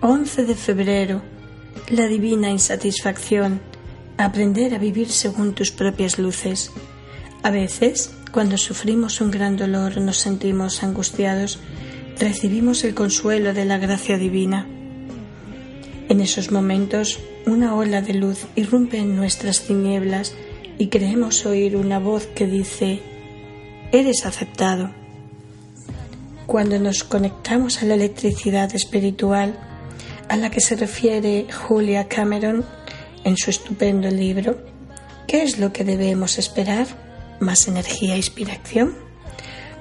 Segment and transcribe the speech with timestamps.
[0.00, 1.22] 11 de febrero.
[1.90, 3.60] La divina insatisfacción.
[4.16, 6.70] Aprender a vivir según tus propias luces.
[7.42, 11.58] A veces, cuando sufrimos un gran dolor nos sentimos angustiados,
[12.16, 14.68] recibimos el consuelo de la gracia divina.
[16.08, 20.32] En esos momentos, una ola de luz irrumpe en nuestras tinieblas
[20.78, 23.02] y creemos oír una voz que dice,
[23.90, 24.90] Eres aceptado.
[26.46, 29.58] Cuando nos conectamos a la electricidad espiritual,
[30.28, 32.64] a la que se refiere Julia Cameron
[33.24, 34.58] en su estupendo libro,
[35.26, 36.86] ¿qué es lo que debemos esperar?
[37.40, 38.94] ¿Más energía e inspiración?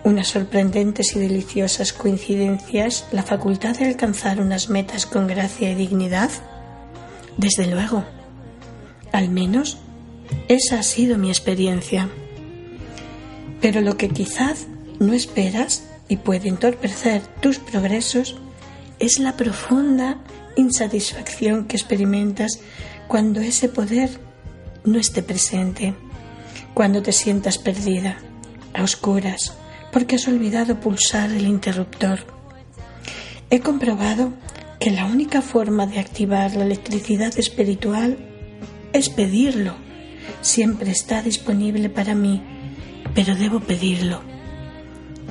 [0.03, 6.29] Unas sorprendentes y deliciosas coincidencias, la facultad de alcanzar unas metas con gracia y dignidad?
[7.35, 8.05] Desde luego.
[9.11, 9.77] Al menos
[10.47, 12.09] esa ha sido mi experiencia.
[13.61, 14.67] Pero lo que quizás
[14.99, 18.37] no esperas y puede entorpecer tus progresos
[18.99, 20.17] es la profunda
[20.55, 22.59] insatisfacción que experimentas
[23.07, 24.09] cuando ese poder
[24.83, 25.93] no esté presente,
[26.73, 28.17] cuando te sientas perdida,
[28.73, 29.53] a oscuras,
[29.91, 32.19] porque has olvidado pulsar el interruptor.
[33.49, 34.33] He comprobado
[34.79, 38.17] que la única forma de activar la electricidad espiritual
[38.93, 39.75] es pedirlo.
[40.41, 42.41] Siempre está disponible para mí,
[43.15, 44.21] pero debo pedirlo.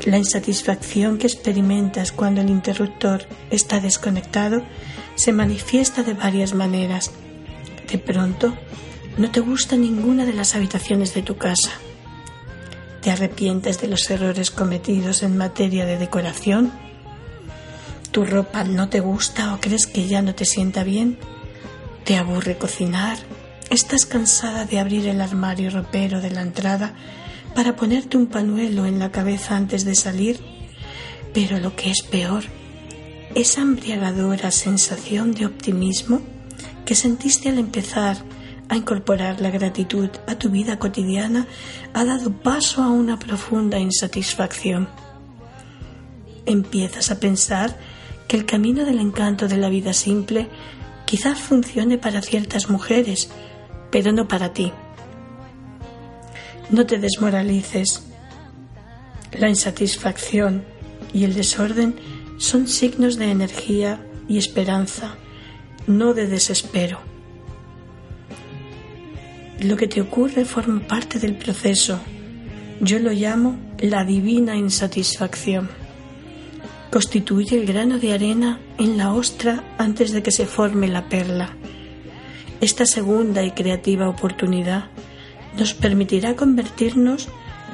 [0.05, 4.63] La insatisfacción que experimentas cuando el interruptor está desconectado
[5.15, 7.11] se manifiesta de varias maneras.
[7.91, 8.55] De pronto,
[9.17, 11.71] no te gusta ninguna de las habitaciones de tu casa.
[13.01, 16.73] ¿Te arrepientes de los errores cometidos en materia de decoración?
[18.11, 21.19] ¿Tu ropa no te gusta o crees que ya no te sienta bien?
[22.05, 23.17] ¿Te aburre cocinar?
[23.71, 26.95] ¿Estás cansada de abrir el armario ropero de la entrada
[27.57, 30.39] para ponerte un panuelo en la cabeza antes de salir?
[31.33, 32.45] Pero lo que es peor,
[33.35, 36.21] esa embriagadora sensación de optimismo
[36.85, 38.19] que sentiste al empezar
[38.69, 41.47] a incorporar la gratitud a tu vida cotidiana
[41.95, 44.89] ha dado paso a una profunda insatisfacción.
[46.45, 47.79] Empiezas a pensar
[48.29, 50.49] que el camino del encanto de la vida simple
[51.07, 53.31] quizás funcione para ciertas mujeres,
[53.91, 54.73] pero no para ti.
[56.71, 58.03] No te desmoralices.
[59.33, 60.65] La insatisfacción
[61.13, 61.95] y el desorden
[62.39, 65.15] son signos de energía y esperanza,
[65.87, 66.99] no de desespero.
[69.61, 72.01] Lo que te ocurre forma parte del proceso.
[72.81, 75.69] Yo lo llamo la divina insatisfacción.
[76.91, 81.57] Constituye el grano de arena en la ostra antes de que se forme la perla.
[82.61, 84.91] Esta segunda y creativa oportunidad
[85.57, 87.29] nos permitirá convertirnos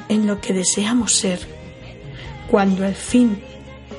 [0.09, 1.39] en lo que deseamos ser.
[2.49, 3.41] Cuando al fin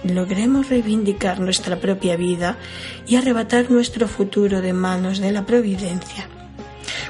[0.04, 2.58] logremos reivindicar nuestra propia vida
[3.06, 6.28] y arrebatar nuestro futuro de manos de la providencia.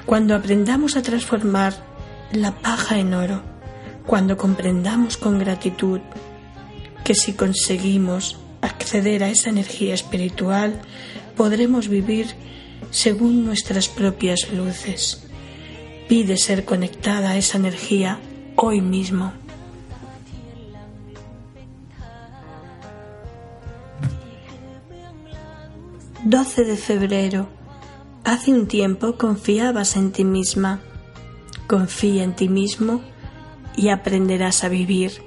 [0.06, 1.74] Cuando aprendamos a transformar
[2.32, 3.42] la paja en oro,
[4.06, 6.00] cuando comprendamos con gratitud
[7.04, 10.80] que si conseguimos acceder a esa energía espiritual,
[11.36, 12.26] podremos vivir
[12.90, 15.23] según nuestras propias luces.
[16.09, 18.19] Pide ser conectada a esa energía
[18.56, 19.32] hoy mismo.
[26.25, 27.48] 12 de febrero.
[28.25, 30.81] Hace un tiempo confiabas en ti misma.
[31.66, 33.03] Confía en ti mismo
[33.76, 35.22] y aprenderás a vivir.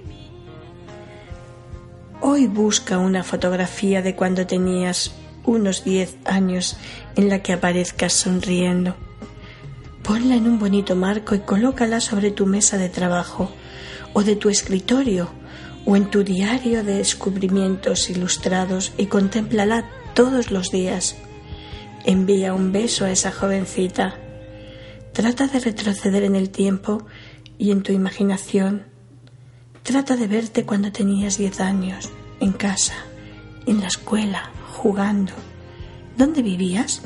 [2.21, 5.13] Hoy busca una fotografía de cuando tenías
[5.45, 6.77] unos 10 años
[7.15, 8.95] en la que aparezcas sonriendo.
[10.07, 13.51] Ponla en un bonito marco y colócala sobre tu mesa de trabajo
[14.13, 15.29] o de tu escritorio
[15.85, 21.17] o en tu diario de descubrimientos ilustrados y contémplala todos los días.
[22.05, 24.15] Envía un beso a esa jovencita.
[25.11, 27.05] Trata de retroceder en el tiempo
[27.57, 28.85] y en tu imaginación.
[29.83, 32.95] Trata de verte cuando tenías diez años, en casa,
[33.65, 35.33] en la escuela, jugando.
[36.15, 37.01] ¿Dónde vivías?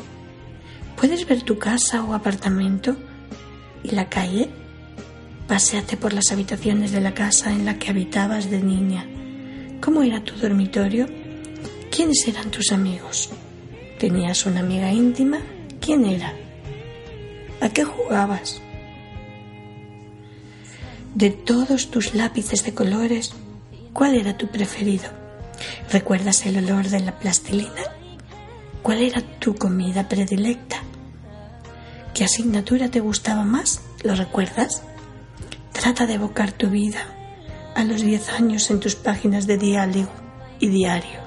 [1.01, 2.95] ¿Puedes ver tu casa o apartamento?
[3.81, 4.51] ¿Y la calle?
[5.47, 9.07] Paseate por las habitaciones de la casa en la que habitabas de niña.
[9.81, 11.07] ¿Cómo era tu dormitorio?
[11.89, 13.31] ¿Quiénes eran tus amigos?
[13.97, 15.39] ¿Tenías una amiga íntima?
[15.79, 16.35] ¿Quién era?
[17.61, 18.61] ¿A qué jugabas?
[21.15, 23.33] De todos tus lápices de colores,
[23.91, 25.09] ¿cuál era tu preferido?
[25.91, 27.81] ¿Recuerdas el olor de la plastilina?
[28.83, 30.83] ¿Cuál era tu comida predilecta?
[32.21, 33.81] ¿Qué asignatura te gustaba más?
[34.03, 34.83] ¿Lo recuerdas?
[35.71, 36.99] Trata de evocar tu vida
[37.73, 40.11] a los diez años en tus páginas de diálogo
[40.59, 41.19] y diario.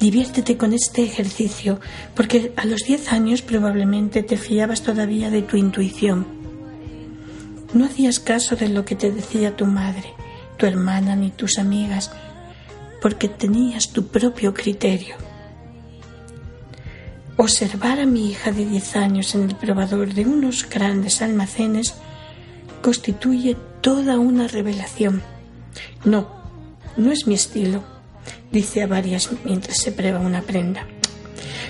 [0.00, 1.78] Diviértete con este ejercicio,
[2.14, 6.26] porque a los 10 años probablemente te fiabas todavía de tu intuición.
[7.74, 10.14] No hacías caso de lo que te decía tu madre,
[10.56, 12.10] tu hermana ni tus amigas,
[13.02, 15.16] porque tenías tu propio criterio.
[17.36, 21.94] Observar a mi hija de 10 años en el probador de unos grandes almacenes
[22.82, 25.22] constituye toda una revelación.
[26.04, 26.28] No,
[26.96, 27.82] no es mi estilo,
[28.50, 30.86] dice a varias mientras se prueba una prenda.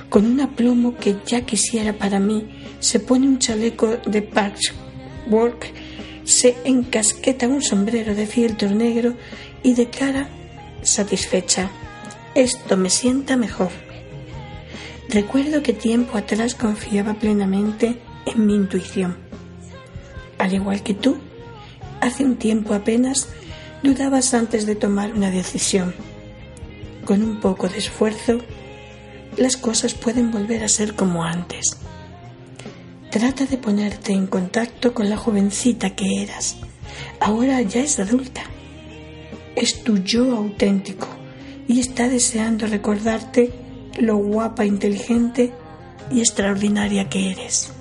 [0.09, 2.51] Con un aplomo que ya quisiera para mí,
[2.81, 5.73] se pone un chaleco de patchwork,
[6.25, 9.15] se encasqueta un sombrero de fieltro negro
[9.63, 10.29] y de cara
[10.83, 11.71] satisfecha.
[12.35, 13.71] Esto me sienta mejor.
[15.13, 19.19] Recuerdo que tiempo atrás confiaba plenamente en mi intuición.
[20.39, 21.19] Al igual que tú,
[22.01, 23.29] hace un tiempo apenas
[23.83, 25.95] dudabas antes de tomar una decisión.
[27.05, 28.39] Con un poco de esfuerzo,
[29.37, 31.77] las cosas pueden volver a ser como antes.
[33.11, 36.57] Trata de ponerte en contacto con la jovencita que eras.
[37.21, 38.45] Ahora ya es adulta.
[39.57, 41.07] Es tu yo auténtico
[41.69, 43.53] y está deseando recordarte
[43.99, 45.53] lo guapa, inteligente
[46.11, 47.73] y extraordinaria que eres.